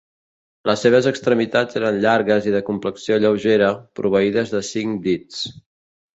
Les 0.69 0.85
seves 0.85 1.09
extremitats 1.11 1.77
eren 1.81 1.99
llargues 2.05 2.47
i 2.49 2.55
de 2.57 2.63
complexió 2.71 3.19
lleugera, 3.25 3.69
proveïdes 4.01 4.57
de 4.57 4.65
cinc 4.73 4.99
dits. 5.07 5.47